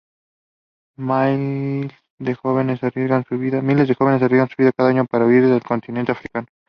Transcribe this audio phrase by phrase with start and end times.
[0.97, 3.61] Miles de jóvenes arriesgan su vida
[4.75, 6.47] cada año para huir del continente africano.